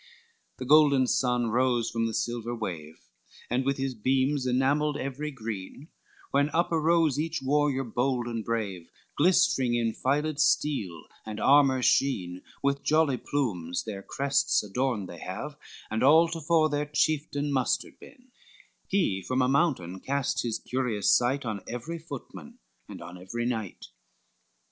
[0.01, 3.03] XXXV The golden sun rose from the silver wave,
[3.51, 5.89] And with his beams enamelled every green,
[6.31, 12.41] When up arose each warrior bold and brave, Glistering in filed steel and armor sheen,
[12.63, 15.55] With jolly plumes their crests adorned they have,
[15.91, 18.31] And all tofore their chieftain mustered been:
[18.87, 22.57] He from a mountain cast his curious sight On every footman
[22.89, 23.89] and on every knight.